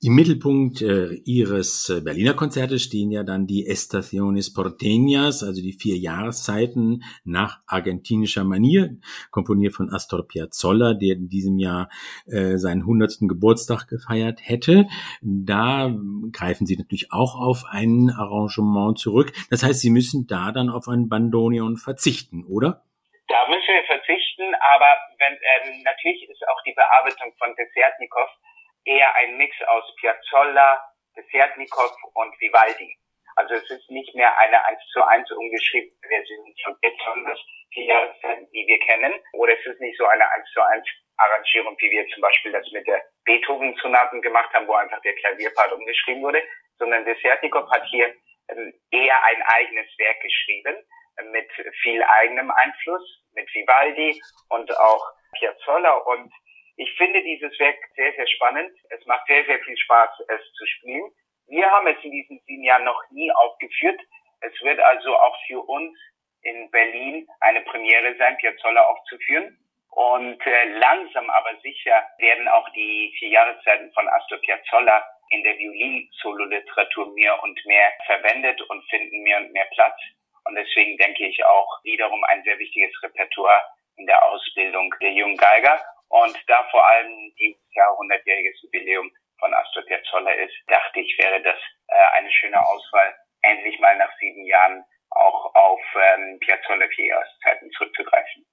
Im 0.00 0.14
Mittelpunkt 0.14 0.80
äh, 0.80 1.14
Ihres 1.26 1.90
äh, 1.90 2.00
Berliner 2.00 2.32
Konzertes 2.32 2.82
stehen 2.82 3.10
ja 3.10 3.24
dann 3.24 3.46
die 3.46 3.66
Estaciones 3.66 4.54
Porteñas, 4.54 5.44
also 5.44 5.60
die 5.60 5.74
vier 5.74 5.98
Jahreszeiten 5.98 7.02
nach 7.24 7.60
argentinischer 7.66 8.44
Manier, 8.44 8.96
komponiert 9.30 9.74
von 9.74 9.90
Astor 9.90 10.26
Piazzolla, 10.26 10.94
der 10.94 11.16
in 11.16 11.28
diesem 11.28 11.58
Jahr 11.58 11.90
äh, 12.26 12.56
seinen 12.56 12.86
hundertsten 12.86 13.28
Geburtstag 13.28 13.86
gefeiert 13.86 14.40
hätte. 14.42 14.86
Da 15.20 15.94
greifen 16.32 16.66
Sie 16.66 16.76
natürlich 16.78 17.12
auch 17.12 17.34
auf 17.34 17.64
ein 17.68 18.08
Arrangement 18.10 18.98
zurück. 18.98 19.32
Das 19.50 19.62
heißt, 19.62 19.80
Sie 19.80 19.90
müssen 19.90 20.26
da 20.26 20.52
dann 20.52 20.70
auf 20.70 20.88
ein 20.88 21.10
Bandoneon 21.10 21.76
verzichten, 21.76 22.44
oder? 22.46 22.82
Da 23.42 23.48
müssen 23.48 23.74
wir 23.74 23.82
verzichten, 23.84 24.54
aber 24.54 24.86
wenn, 25.18 25.34
ähm, 25.34 25.82
natürlich 25.82 26.30
ist 26.30 26.46
auch 26.46 26.62
die 26.62 26.74
Bearbeitung 26.74 27.34
von 27.38 27.52
Desertnikov 27.56 28.30
eher 28.84 29.12
ein 29.16 29.36
Mix 29.36 29.60
aus 29.66 29.82
Piazzolla, 29.96 30.80
Desertnikov 31.16 31.90
und 32.14 32.40
Vivaldi. 32.40 32.96
Also 33.34 33.54
es 33.54 33.68
ist 33.68 33.90
nicht 33.90 34.14
mehr 34.14 34.38
eine 34.38 34.64
eins 34.64 34.80
zu 34.92 35.02
eins 35.02 35.28
umgeschriebene 35.32 35.92
Version 36.06 36.54
von 36.62 36.76
Piazzolla, 36.80 37.34
die 38.52 38.64
wir 38.64 38.78
kennen, 38.86 39.12
oder 39.32 39.58
es 39.58 39.66
ist 39.66 39.80
nicht 39.80 39.98
so 39.98 40.06
eine 40.06 40.30
eins 40.30 40.48
zu 40.52 40.62
eins 40.62 40.86
Arrangierung, 41.16 41.76
wie 41.80 41.90
wir 41.90 42.06
zum 42.14 42.20
Beispiel 42.20 42.52
das 42.52 42.70
mit 42.70 42.86
der 42.86 43.02
Beethoven-Sonaten 43.24 44.22
gemacht 44.22 44.54
haben, 44.54 44.68
wo 44.68 44.74
einfach 44.74 45.00
der 45.00 45.16
Klavierpart 45.16 45.72
umgeschrieben 45.72 46.22
wurde, 46.22 46.44
sondern 46.78 47.04
Desertnikov 47.04 47.68
hat 47.72 47.84
hier 47.90 48.14
ähm, 48.50 48.72
eher 48.92 49.24
ein 49.24 49.42
eigenes 49.42 49.88
Werk 49.98 50.20
geschrieben, 50.20 50.76
mit 51.30 51.50
viel 51.82 52.02
eigenem 52.02 52.50
Einfluss, 52.50 53.24
mit 53.34 53.48
Vivaldi 53.54 54.20
und 54.48 54.76
auch 54.78 55.04
Piazzolla 55.38 55.94
und 55.94 56.32
ich 56.76 56.90
finde 56.96 57.22
dieses 57.22 57.58
Werk 57.58 57.76
sehr, 57.96 58.12
sehr 58.14 58.26
spannend. 58.26 58.72
Es 58.90 59.04
macht 59.06 59.26
sehr, 59.26 59.44
sehr 59.44 59.58
viel 59.60 59.76
Spaß, 59.76 60.10
es 60.28 60.52
zu 60.54 60.66
spielen. 60.66 61.12
Wir 61.48 61.70
haben 61.70 61.86
es 61.86 62.02
in 62.02 62.10
diesen 62.10 62.40
sieben 62.46 62.64
Jahren 62.64 62.84
noch 62.84 63.02
nie 63.10 63.30
aufgeführt. 63.30 64.00
Es 64.40 64.52
wird 64.62 64.80
also 64.80 65.16
auch 65.18 65.36
für 65.46 65.60
uns 65.60 65.96
in 66.42 66.70
Berlin 66.70 67.26
eine 67.40 67.60
Premiere 67.62 68.16
sein, 68.16 68.36
Piazzolla 68.38 68.82
aufzuführen. 68.82 69.58
Und 69.90 70.40
äh, 70.46 70.64
langsam 70.78 71.28
aber 71.28 71.60
sicher 71.60 72.02
werden 72.18 72.48
auch 72.48 72.68
die 72.70 73.14
vier 73.18 73.28
Jahreszeiten 73.28 73.92
von 73.92 74.08
Astor 74.08 74.38
Piazzolla 74.38 75.04
in 75.28 75.42
der 75.44 75.58
Violin-Solo-Literatur 75.58 77.12
mehr 77.14 77.42
und 77.42 77.60
mehr 77.66 77.92
verwendet 78.06 78.60
und 78.62 78.82
finden 78.88 79.22
mehr 79.22 79.38
und 79.38 79.52
mehr 79.52 79.66
Platz. 79.74 80.00
Und 80.44 80.54
deswegen 80.54 80.96
denke 80.98 81.26
ich 81.26 81.44
auch 81.44 81.68
wiederum 81.84 82.22
ein 82.24 82.42
sehr 82.44 82.58
wichtiges 82.58 82.92
Repertoire 83.02 83.62
in 83.96 84.06
der 84.06 84.24
Ausbildung 84.24 84.94
der 85.00 85.12
jungen 85.12 85.36
Geiger. 85.36 85.80
Und 86.08 86.36
da 86.46 86.66
vor 86.70 86.86
allem 86.86 87.32
dieses 87.38 87.62
Jahr 87.74 87.96
100-jähriges 87.98 88.62
Jubiläum 88.62 89.10
von 89.38 89.54
Astor 89.54 89.82
Piazzolla 89.84 90.32
ist, 90.32 90.54
dachte 90.66 91.00
ich, 91.00 91.16
wäre 91.18 91.40
das 91.42 91.58
äh, 91.88 92.18
eine 92.18 92.30
schöne 92.30 92.64
Auswahl, 92.64 93.14
endlich 93.42 93.78
mal 93.80 93.96
nach 93.96 94.12
sieben 94.18 94.44
Jahren 94.44 94.84
auch 95.10 95.54
auf 95.54 95.80
ähm, 95.96 96.38
Piazzolla 96.40 96.86
vier 96.88 97.06
Jahreszeiten 97.06 97.70
zurückzugreifen. 97.72 98.46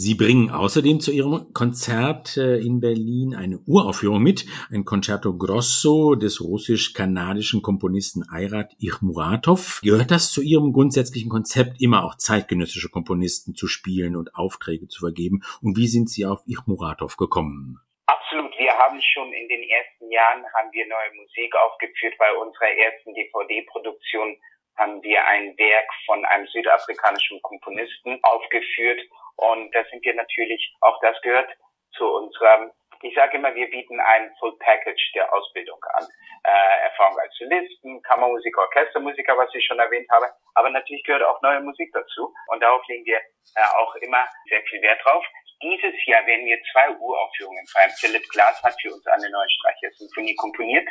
Sie 0.00 0.14
bringen 0.14 0.52
außerdem 0.52 1.00
zu 1.00 1.10
Ihrem 1.10 1.52
Konzert 1.52 2.36
äh, 2.36 2.58
in 2.58 2.78
Berlin 2.78 3.34
eine 3.34 3.58
Uraufführung 3.66 4.22
mit, 4.22 4.46
ein 4.70 4.84
Concerto 4.84 5.36
Grosso 5.36 6.14
des 6.14 6.40
russisch-kanadischen 6.40 7.62
Komponisten 7.62 8.22
Ayrat 8.30 8.70
Ichmuratov. 8.78 9.80
Gehört 9.82 10.12
das 10.12 10.30
zu 10.30 10.40
Ihrem 10.40 10.72
grundsätzlichen 10.72 11.28
Konzept, 11.28 11.82
immer 11.82 12.04
auch 12.04 12.14
zeitgenössische 12.14 12.90
Komponisten 12.90 13.56
zu 13.56 13.66
spielen 13.66 14.14
und 14.14 14.36
Aufträge 14.36 14.86
zu 14.86 15.00
vergeben? 15.00 15.42
Und 15.62 15.76
wie 15.76 15.88
sind 15.88 16.08
Sie 16.08 16.24
auf 16.24 16.46
Ichmuratov 16.46 17.16
gekommen? 17.16 17.82
Absolut. 18.06 18.56
Wir 18.56 18.70
haben 18.78 19.02
schon 19.02 19.32
in 19.32 19.48
den 19.48 19.66
ersten 19.66 20.12
Jahren 20.12 20.46
haben 20.54 20.70
wir 20.70 20.86
neue 20.86 21.10
Musik 21.18 21.50
aufgeführt 21.66 22.14
bei 22.20 22.30
unserer 22.38 22.70
ersten 22.70 23.14
DVD-Produktion 23.14 24.38
haben 24.76 25.02
wir 25.02 25.26
ein 25.26 25.58
Werk 25.58 25.90
von 26.06 26.24
einem 26.24 26.46
südafrikanischen 26.46 27.42
Komponisten 27.42 28.16
aufgeführt 28.22 29.00
und 29.38 29.72
da 29.74 29.84
sind 29.90 30.04
wir 30.04 30.14
natürlich, 30.14 30.74
auch 30.80 30.98
das 31.00 31.20
gehört 31.22 31.48
zu 31.96 32.06
unserem, 32.06 32.72
ich 33.02 33.14
sage 33.14 33.36
immer, 33.36 33.54
wir 33.54 33.70
bieten 33.70 34.00
ein 34.00 34.34
Full 34.40 34.58
Package 34.58 35.12
der 35.14 35.32
Ausbildung 35.32 35.78
an. 35.94 36.04
Äh, 36.44 36.82
Erfahrung 36.82 37.18
als 37.18 37.32
Solisten, 37.38 38.02
Kammermusiker, 38.02 38.62
Orchestermusiker, 38.62 39.36
was 39.36 39.54
ich 39.54 39.64
schon 39.64 39.78
erwähnt 39.78 40.08
habe, 40.10 40.28
aber 40.54 40.70
natürlich 40.70 41.04
gehört 41.04 41.22
auch 41.22 41.40
neue 41.42 41.60
Musik 41.60 41.90
dazu 41.92 42.34
und 42.48 42.60
darauf 42.60 42.82
legen 42.88 43.04
wir 43.06 43.18
äh, 43.18 43.76
auch 43.76 43.94
immer 43.96 44.26
sehr 44.48 44.62
viel 44.62 44.82
Wert 44.82 45.00
drauf. 45.04 45.24
Dieses 45.62 45.94
Jahr 46.06 46.26
werden 46.26 46.46
wir 46.46 46.58
zwei 46.72 46.90
Uraufführungen 46.90 47.66
feiern. 47.68 47.90
Philipp 47.98 48.28
Glass 48.30 48.62
hat 48.62 48.74
für 48.80 48.92
uns 48.92 49.06
eine 49.06 49.30
neue 49.30 49.50
Streichersymphonie 49.50 50.34
komponiert, 50.36 50.88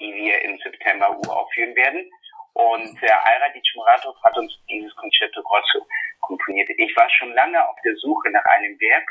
die 0.00 0.12
wir 0.14 0.40
im 0.42 0.56
September 0.58 1.10
uraufführen 1.10 1.74
werden. 1.74 2.08
Und 2.54 3.00
der 3.00 3.26
Ayraditsch 3.26 3.74
Muratov 3.76 4.16
hat 4.22 4.36
uns 4.36 4.52
dieses 4.68 4.94
Concerto 4.96 5.42
Grosso 5.42 5.86
komponiert. 6.20 6.68
Ich 6.76 6.96
war 6.96 7.08
schon 7.10 7.32
lange 7.34 7.66
auf 7.66 7.76
der 7.84 7.94
Suche 7.96 8.30
nach 8.30 8.44
einem 8.46 8.78
Werk, 8.80 9.08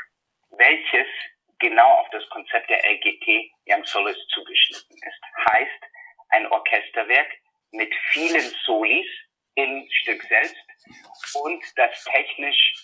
welches 0.50 1.06
genau 1.58 1.90
auf 1.94 2.08
das 2.10 2.28
Konzept 2.30 2.68
der 2.70 2.84
LGT 2.84 3.50
Young 3.66 3.84
Solis 3.84 4.18
zugeschnitten 4.28 4.96
ist. 4.96 5.52
Heißt, 5.52 5.82
ein 6.30 6.46
Orchesterwerk 6.48 7.28
mit 7.72 7.94
vielen 8.12 8.52
Solis 8.64 9.06
im 9.54 9.88
Stück 9.90 10.22
selbst 10.24 10.56
und 11.34 11.64
das 11.76 12.04
technisch 12.04 12.74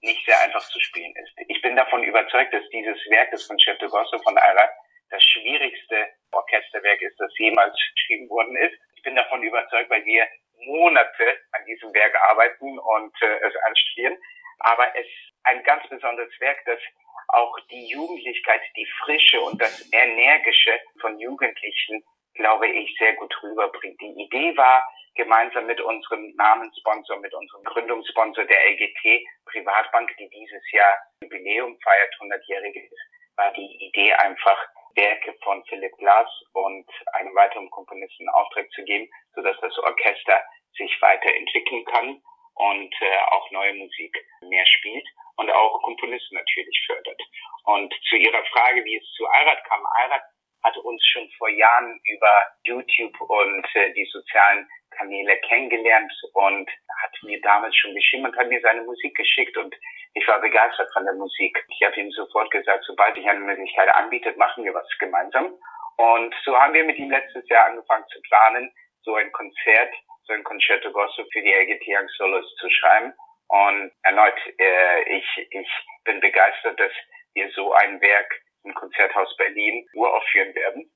nicht 0.00 0.24
sehr 0.26 0.40
einfach 0.40 0.66
zu 0.68 0.80
spielen 0.80 1.14
ist. 1.16 1.32
Ich 1.48 1.62
bin 1.62 1.76
davon 1.76 2.02
überzeugt, 2.02 2.52
dass 2.52 2.68
dieses 2.70 2.98
Werk, 3.10 3.30
das 3.30 3.46
Concerto 3.46 3.88
Grosso 3.88 4.18
von 4.18 4.36
Ayrat, 4.36 4.70
das 5.10 5.22
schwierigste 5.22 6.08
Orchesterwerk 6.32 7.00
ist, 7.02 7.18
das 7.18 7.32
jemals 7.38 7.74
geschrieben 7.94 8.28
worden 8.28 8.56
ist 8.56 8.76
bin 9.06 9.16
davon 9.16 9.42
überzeugt, 9.42 9.88
weil 9.88 10.04
wir 10.04 10.26
Monate 10.58 11.38
an 11.52 11.64
diesem 11.64 11.94
Werk 11.94 12.14
arbeiten 12.28 12.78
und 12.78 13.22
äh, 13.22 13.38
es 13.46 13.54
anstudieren. 13.64 14.18
Aber 14.58 14.94
es 14.96 15.06
ist 15.06 15.32
ein 15.44 15.62
ganz 15.62 15.88
besonderes 15.88 16.32
Werk, 16.40 16.58
das 16.66 16.80
auch 17.28 17.56
die 17.70 17.86
Jugendlichkeit, 17.88 18.60
die 18.76 18.88
Frische 19.04 19.40
und 19.40 19.60
das 19.62 19.88
Energische 19.92 20.78
von 21.00 21.18
Jugendlichen, 21.18 22.02
glaube 22.34 22.68
ich, 22.68 22.94
sehr 22.98 23.14
gut 23.14 23.32
rüberbringt. 23.42 24.00
Die 24.00 24.24
Idee 24.24 24.56
war, 24.56 24.82
gemeinsam 25.14 25.66
mit 25.66 25.80
unserem 25.80 26.34
Namenssponsor, 26.36 27.18
mit 27.20 27.32
unserem 27.32 27.64
Gründungssponsor 27.64 28.44
der 28.44 28.70
LGT 28.70 29.24
Privatbank, 29.46 30.14
die 30.18 30.28
dieses 30.28 30.62
Jahr 30.72 30.98
Jubiläum 31.22 31.78
feiert, 31.82 32.14
100-jähriges, 32.20 32.90
war 33.36 33.52
die 33.52 33.86
Idee 33.86 34.12
einfach, 34.14 34.68
Werke 34.96 35.34
von 35.44 35.64
Philipp 35.66 35.96
Glass 35.98 36.28
und 36.52 36.86
einem 37.12 37.34
weiteren 37.34 37.70
Komponisten 37.70 38.28
Auftrag 38.30 38.70
zu 38.72 38.82
geben, 38.84 39.08
sodass 39.34 39.56
das 39.60 39.76
Orchester 39.78 40.42
sich 40.76 40.96
weiterentwickeln 41.00 41.84
kann 41.84 42.22
und 42.54 42.94
äh, 43.00 43.18
auch 43.30 43.50
neue 43.50 43.74
Musik 43.74 44.16
mehr 44.40 44.66
spielt 44.66 45.06
und 45.36 45.50
auch 45.50 45.82
Komponisten 45.82 46.36
natürlich 46.36 46.82
fördert. 46.86 47.20
Und 47.64 47.94
zu 48.08 48.16
Ihrer 48.16 48.44
Frage, 48.46 48.84
wie 48.84 48.96
es 48.96 49.12
zu 49.12 49.26
Ayrat 49.28 49.62
kam. 49.64 49.84
Ayrat 49.98 50.22
hat 50.62 50.76
uns 50.78 51.04
schon 51.12 51.30
vor 51.38 51.48
Jahren 51.48 52.00
über 52.04 52.32
YouTube 52.64 53.20
und 53.20 53.66
äh, 53.74 53.92
die 53.92 54.06
sozialen 54.06 54.68
Kanäle 54.96 55.36
kennengelernt 55.48 56.12
und 56.32 56.68
hat 57.02 57.12
mir 57.22 57.40
damals 57.42 57.76
schon 57.76 57.94
geschrieben 57.94 58.24
und 58.24 58.36
hat 58.36 58.48
mir 58.48 58.60
seine 58.60 58.82
Musik 58.82 59.14
geschickt 59.16 59.56
und 59.56 59.74
ich 60.14 60.26
war 60.26 60.40
begeistert 60.40 60.90
von 60.94 61.04
der 61.04 61.14
Musik. 61.14 61.62
Ich 61.68 61.86
habe 61.86 62.00
ihm 62.00 62.10
sofort 62.10 62.50
gesagt, 62.50 62.84
sobald 62.86 63.16
ich 63.18 63.28
eine 63.28 63.40
Möglichkeit 63.40 63.92
anbietet, 63.94 64.36
machen 64.38 64.64
wir 64.64 64.72
was 64.72 64.88
gemeinsam. 64.98 65.52
Und 65.98 66.34
so 66.44 66.58
haben 66.58 66.72
wir 66.72 66.84
mit 66.84 66.98
ihm 66.98 67.10
letztes 67.10 67.46
Jahr 67.48 67.66
angefangen 67.66 68.06
zu 68.08 68.20
planen, 68.22 68.72
so 69.02 69.14
ein 69.14 69.30
Konzert, 69.32 69.94
so 70.24 70.32
ein 70.32 70.42
Concerto 70.42 70.90
Grosso 70.90 71.22
für 71.32 71.42
die 71.42 71.52
LGT 71.52 71.84
Young 71.88 72.08
Solos 72.16 72.54
zu 72.56 72.68
schreiben. 72.70 73.12
Und 73.48 73.92
erneut, 74.02 74.38
äh, 74.58 75.02
ich, 75.16 75.48
ich 75.50 75.68
bin 76.04 76.20
begeistert, 76.20 76.80
dass 76.80 76.92
wir 77.34 77.50
so 77.50 77.72
ein 77.74 78.00
Werk 78.00 78.40
im 78.64 78.74
Konzerthaus 78.74 79.36
Berlin 79.36 79.86
uraufführen 79.94 80.54
werden. 80.54 80.90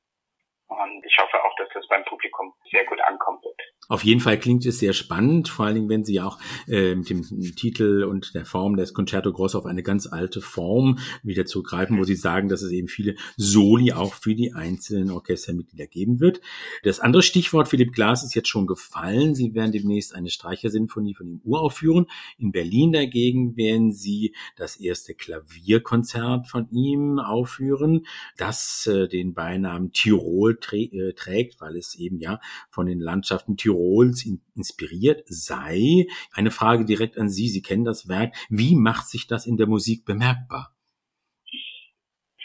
Und 0.71 1.05
ich 1.05 1.17
hoffe 1.19 1.37
auch, 1.45 1.57
dass 1.59 1.69
das 1.75 1.87
beim 1.89 2.05
Publikum 2.05 2.53
sehr 2.71 2.85
gut 2.87 3.00
ankommen 3.00 3.41
wird. 3.43 3.61
Auf 3.89 4.05
jeden 4.05 4.21
Fall 4.21 4.39
klingt 4.39 4.65
es 4.67 4.79
sehr 4.79 4.93
spannend, 4.93 5.49
vor 5.49 5.67
allen 5.67 5.75
Dingen, 5.75 5.89
wenn 5.89 6.05
Sie 6.05 6.21
auch 6.21 6.39
äh, 6.69 6.95
mit 6.95 7.11
dem 7.11 7.25
Titel 7.57 8.05
und 8.05 8.37
der 8.37 8.45
Form 8.45 8.77
des 8.77 8.95
Concerto 8.95 9.33
Grosso 9.33 9.59
auf 9.59 9.67
eine 9.67 9.83
ganz 9.83 10.07
alte 10.07 10.41
Form 10.41 11.00
wieder 11.25 11.45
zugreifen, 11.45 11.99
wo 11.99 12.05
Sie 12.05 12.15
sagen, 12.15 12.49
dass 12.49 12.62
es 12.62 12.71
eben 12.71 12.87
viele 12.87 13.17
Soli 13.37 13.93
auch 13.93 14.15
für 14.15 14.37
die 14.37 14.53
einzelnen 14.55 15.11
Orchestermitglieder 15.11 15.89
geben 15.89 16.21
wird. 16.21 16.41
Das 16.85 17.00
andere 17.00 17.25
Stichwort 17.25 17.67
Philipp 17.67 17.93
Glass 17.93 18.23
ist 18.23 18.37
jetzt 18.37 18.49
schon 18.49 18.69
gefallen. 18.69 19.35
Sie 19.35 19.55
werden 19.55 19.73
demnächst 19.73 20.15
eine 20.15 20.31
Streichersinfonie 20.31 21.15
von 21.15 21.27
ihm 21.27 21.41
uraufführen. 21.43 22.07
In 22.39 22.53
Berlin 22.53 22.93
dagegen 22.93 23.57
werden 23.57 23.91
Sie 23.91 24.37
das 24.57 24.77
erste 24.77 25.15
Klavierkonzert 25.15 26.47
von 26.47 26.71
ihm 26.71 27.19
aufführen, 27.19 28.07
das 28.37 28.87
äh, 28.87 29.09
den 29.09 29.35
Beinamen 29.35 29.91
Tirol 29.91 30.60
äh, 30.61 31.12
trägt, 31.14 31.61
weil 31.61 31.76
es 31.76 31.95
eben 31.95 32.19
ja 32.19 32.40
von 32.71 32.87
den 32.87 33.00
Landschaften 33.00 33.57
Tirols 33.57 34.25
in, 34.25 34.43
inspiriert 34.55 35.23
sei. 35.26 36.07
Eine 36.33 36.50
Frage 36.50 36.85
direkt 36.85 37.19
an 37.19 37.29
Sie. 37.29 37.49
Sie 37.49 37.62
kennen 37.62 37.85
das 37.85 38.09
Werk. 38.09 38.35
Wie 38.49 38.76
macht 38.76 39.09
sich 39.09 39.26
das 39.26 39.47
in 39.47 39.57
der 39.57 39.67
Musik 39.67 40.05
bemerkbar? 40.05 40.75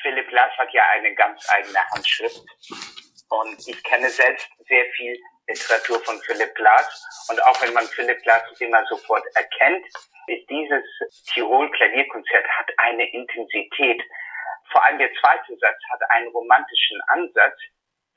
Philipp 0.02 0.30
Glass 0.30 0.52
hat 0.58 0.74
ja 0.74 0.84
eine 0.94 1.16
ganz 1.16 1.42
eigene 1.50 1.80
Handschrift. 1.92 2.44
Und 3.30 3.68
ich 3.68 3.84
kenne 3.84 4.10
selbst 4.10 4.48
sehr 4.68 4.86
viel 4.96 5.18
Literatur 5.48 6.00
von 6.04 6.20
Philipp 6.22 6.54
Glass. 6.56 7.28
Und 7.30 7.42
auch 7.44 7.60
wenn 7.62 7.74
man 7.74 7.86
Philipp 7.86 8.22
Glass 8.24 8.44
immer 8.60 8.86
sofort 8.88 9.24
erkennt, 9.36 9.86
ist 10.28 10.50
dieses 10.50 10.84
Tirol-Klavierkonzert 11.34 12.48
hat 12.48 12.72
eine 12.78 13.12
Intensität. 13.12 14.02
Vor 14.72 14.84
allem 14.84 14.98
der 14.98 15.12
zweite 15.22 15.56
Satz 15.58 15.80
hat 15.92 16.02
einen 16.10 16.28
romantischen 16.30 17.02
Ansatz, 17.08 17.58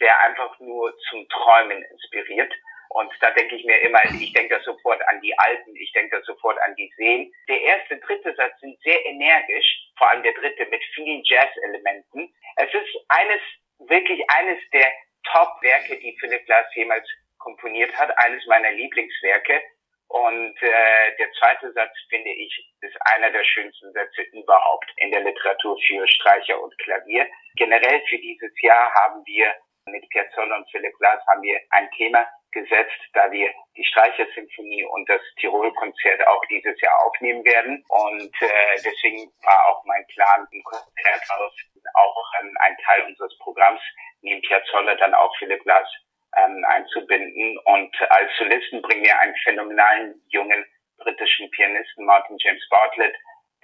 der 0.00 0.18
einfach 0.20 0.58
nur 0.60 0.96
zum 1.10 1.28
Träumen 1.28 1.82
inspiriert. 1.82 2.52
Und 2.90 3.12
da 3.20 3.30
denke 3.32 3.56
ich 3.56 3.64
mir 3.64 3.78
immer, 3.82 4.02
ich 4.04 4.32
denke 4.32 4.56
da 4.56 4.62
sofort 4.62 5.00
an 5.08 5.20
die 5.20 5.36
Alten, 5.38 5.76
ich 5.76 5.92
denke 5.92 6.16
da 6.16 6.22
sofort 6.22 6.58
an 6.62 6.74
die 6.76 6.90
Seen. 6.96 7.32
Der 7.48 7.60
erste, 7.60 7.98
dritte 7.98 8.34
Satz 8.34 8.58
sind 8.60 8.80
sehr 8.80 9.04
energisch, 9.04 9.90
vor 9.98 10.08
allem 10.10 10.22
der 10.22 10.32
dritte 10.32 10.66
mit 10.66 10.82
vielen 10.94 11.22
Jazz-Elementen. 11.24 12.32
Es 12.56 12.72
ist 12.72 13.04
eines, 13.08 13.40
wirklich 13.78 14.22
eines 14.30 14.58
der 14.72 14.90
Top-Werke, 15.24 15.98
die 15.98 16.16
Philip 16.18 16.44
Glass 16.46 16.66
jemals 16.74 17.06
komponiert 17.38 17.94
hat, 17.96 18.16
eines 18.18 18.44
meiner 18.46 18.70
Lieblingswerke. 18.72 19.62
Und 20.08 20.56
äh, 20.62 21.16
der 21.18 21.30
zweite 21.32 21.70
Satz, 21.72 21.92
finde 22.08 22.30
ich, 22.30 22.72
ist 22.80 22.96
einer 23.12 23.30
der 23.30 23.44
schönsten 23.44 23.92
Sätze 23.92 24.22
überhaupt 24.32 24.90
in 24.96 25.10
der 25.10 25.20
Literatur 25.20 25.78
für 25.86 26.08
Streicher 26.08 26.60
und 26.62 26.76
Klavier. 26.78 27.26
Generell 27.56 28.00
für 28.08 28.16
dieses 28.16 28.52
Jahr 28.62 28.94
haben 28.94 29.22
wir 29.26 29.54
mit 29.90 30.08
Piazzolla 30.10 30.56
und 30.56 30.70
Philipp 30.70 30.96
Glass 30.98 31.20
haben 31.26 31.42
wir 31.42 31.60
ein 31.70 31.90
Thema 31.96 32.26
gesetzt, 32.52 32.98
da 33.12 33.30
wir 33.30 33.52
die 33.76 33.84
Streichersymphonie 33.84 34.84
und 34.84 35.08
das 35.08 35.20
Tirol-Konzert 35.40 36.26
auch 36.26 36.42
dieses 36.46 36.80
Jahr 36.80 37.06
aufnehmen 37.06 37.44
werden. 37.44 37.84
Und 37.88 38.32
äh, 38.40 38.76
deswegen 38.76 39.30
war 39.44 39.66
auch 39.68 39.84
mein 39.84 40.06
Plan 40.08 40.46
im 40.50 40.62
Konzerthaus 40.64 41.52
auch 41.94 42.32
ähm, 42.40 42.56
ein 42.60 42.76
Teil 42.84 43.02
unseres 43.04 43.36
Programms, 43.38 43.80
neben 44.22 44.40
Piazzolla 44.42 44.94
dann 44.96 45.14
auch 45.14 45.34
Philipp 45.38 45.62
Glass 45.62 45.88
ähm, 46.36 46.64
einzubinden. 46.66 47.58
Und 47.64 47.94
als 48.10 48.30
Solisten 48.38 48.82
bringen 48.82 49.04
wir 49.04 49.18
einen 49.18 49.36
phänomenalen 49.44 50.22
jungen 50.28 50.64
britischen 50.98 51.50
Pianisten, 51.50 52.04
Martin 52.04 52.36
James 52.40 52.66
Bartlett, 52.70 53.14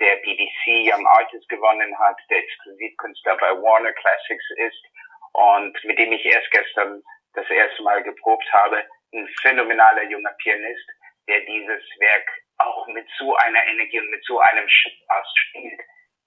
der 0.00 0.16
BBC 0.16 0.90
Young 0.90 1.06
Artist 1.06 1.48
gewonnen 1.48 1.96
hat, 1.98 2.16
der 2.30 2.38
Exklusivkünstler 2.38 3.36
bei 3.36 3.50
Warner 3.50 3.92
Classics 3.92 4.44
ist 4.56 4.82
und 5.34 5.84
mit 5.84 5.98
dem 5.98 6.12
ich 6.12 6.24
erst 6.24 6.50
gestern 6.50 7.02
das 7.34 7.48
erste 7.50 7.82
Mal 7.82 8.02
geprobt 8.02 8.50
habe. 8.52 8.84
Ein 9.12 9.28
phänomenaler 9.42 10.04
junger 10.04 10.32
Pianist, 10.38 10.88
der 11.28 11.40
dieses 11.40 11.82
Werk 11.98 12.30
auch 12.58 12.86
mit 12.88 13.06
so 13.18 13.34
einer 13.36 13.66
Energie 13.66 14.00
und 14.00 14.10
mit 14.10 14.24
so 14.24 14.38
einem 14.38 14.68
Spaß 14.68 15.26
spielt, 15.36 15.80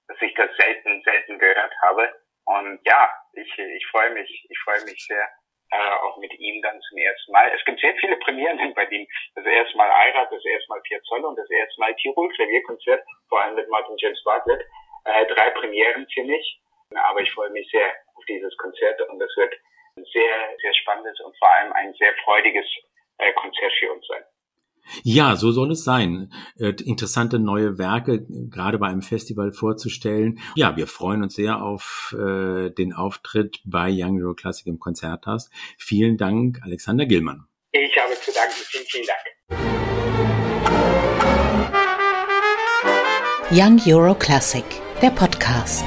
dass 0.08 0.22
ich 0.22 0.34
das 0.36 0.56
selten, 0.58 1.02
selten 1.04 1.40
gehört 1.40 1.74
habe. 1.82 2.14
Und 2.46 2.80
ja, 2.86 3.10
ich, 3.34 3.58
ich 3.58 3.88
freue 3.88 4.12
mich, 4.12 4.30
ich 4.50 4.60
freue 4.60 4.84
mich 4.86 5.06
sehr, 5.06 5.30
äh, 5.72 5.92
auch 6.02 6.18
mit 6.18 6.34
ihm 6.40 6.62
dann 6.62 6.80
zum 6.82 6.98
ersten 6.98 7.32
Mal. 7.32 7.52
Es 7.54 7.64
gibt 7.66 7.80
sehr 7.80 7.96
viele 7.96 8.18
Premieren 8.18 8.74
bei 8.76 8.86
ihm. 8.86 9.08
Das 9.36 9.46
erste 9.46 9.78
Mal 9.78 9.90
Eirat, 9.90 10.32
das 10.32 10.46
erste 10.46 10.70
Mal 10.70 10.82
Piazzolla 10.82 11.28
und 11.28 11.38
das 11.38 11.50
erste 11.50 11.80
Mal 11.80 11.96
Tirol 11.96 12.30
Klavierkonzert, 12.34 13.06
vor 13.30 13.42
allem 13.42 13.56
mit 13.56 13.70
Martin 13.70 13.96
James 13.98 14.22
Bartlett. 14.24 14.66
Äh, 15.06 15.26
drei 15.28 15.50
Premieren 15.52 16.08
für 16.14 16.24
mich. 16.24 16.62
Aber 16.96 17.20
ich 17.20 17.32
freue 17.32 17.50
mich 17.50 17.70
sehr 17.70 17.94
dieses 18.30 18.56
Konzert 18.58 19.02
und 19.10 19.20
das 19.20 19.30
wird 19.36 19.54
ein 19.98 20.06
sehr, 20.14 20.36
sehr 20.62 20.74
spannendes 20.82 21.20
und 21.22 21.36
vor 21.38 21.50
allem 21.50 21.74
ein 21.74 21.94
sehr 21.98 22.14
freudiges 22.24 22.66
äh, 23.18 23.34
Konzert 23.34 23.74
für 23.80 23.92
uns 23.92 24.06
sein. 24.08 24.24
Ja, 25.04 25.36
so 25.36 25.52
soll 25.52 25.72
es 25.72 25.84
sein. 25.84 26.32
Äh, 26.58 26.74
interessante 26.86 27.40
neue 27.40 27.78
Werke 27.78 28.26
gerade 28.50 28.78
bei 28.78 28.88
einem 28.88 29.02
Festival 29.02 29.52
vorzustellen. 29.52 30.40
Ja, 30.56 30.78
wir 30.78 30.88
freuen 30.88 31.24
uns 31.24 31.36
sehr 31.36 31.62
auf 31.62 32.16
äh, 32.18 32.70
den 32.70 32.94
Auftritt 32.94 33.60
bei 33.66 33.90
Young 33.92 34.22
Euro 34.22 34.34
Classic 34.34 34.66
im 34.68 34.80
Konzerthaus. 34.80 35.50
Vielen 35.78 36.18
Dank, 36.18 36.60
Alexander 36.64 37.06
Gillmann. 37.06 37.48
Ich 37.72 37.98
habe 37.98 38.14
zu 38.14 38.32
danken. 38.32 38.56
Vielen, 38.56 38.86
vielen 38.86 39.06
Dank. 39.08 39.20
Young 43.50 43.80
Euro 43.94 44.14
Classic, 44.16 44.66
der 45.02 45.12
Podcast. 45.12 45.86